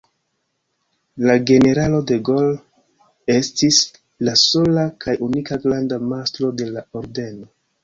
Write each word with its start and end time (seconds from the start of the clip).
La 1.29 1.35
generalo 1.51 1.99
De 2.11 2.17
Gaulle 2.29 3.35
estis 3.35 3.83
la 4.31 4.35
sola 4.47 4.87
kaj 5.07 5.17
unika 5.29 5.61
granda 5.69 6.03
mastro 6.09 6.53
de 6.65 6.71
la 6.75 6.87
ordeno. 7.05 7.51